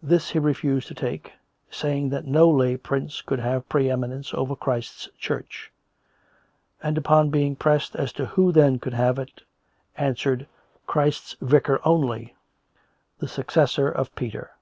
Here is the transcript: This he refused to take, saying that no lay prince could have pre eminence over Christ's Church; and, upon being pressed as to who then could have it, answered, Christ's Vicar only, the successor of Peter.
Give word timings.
This 0.00 0.30
he 0.30 0.38
refused 0.38 0.86
to 0.86 0.94
take, 0.94 1.32
saying 1.68 2.10
that 2.10 2.24
no 2.24 2.48
lay 2.48 2.76
prince 2.76 3.20
could 3.20 3.40
have 3.40 3.68
pre 3.68 3.90
eminence 3.90 4.32
over 4.32 4.54
Christ's 4.54 5.08
Church; 5.18 5.72
and, 6.80 6.96
upon 6.96 7.30
being 7.30 7.56
pressed 7.56 7.96
as 7.96 8.12
to 8.12 8.26
who 8.26 8.52
then 8.52 8.78
could 8.78 8.94
have 8.94 9.18
it, 9.18 9.42
answered, 9.96 10.46
Christ's 10.86 11.34
Vicar 11.40 11.80
only, 11.82 12.36
the 13.18 13.26
successor 13.26 13.90
of 13.90 14.14
Peter. 14.14 14.52